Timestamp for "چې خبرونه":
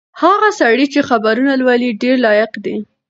0.93-1.51